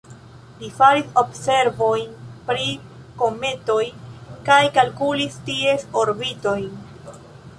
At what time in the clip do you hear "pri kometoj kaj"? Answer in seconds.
2.47-4.59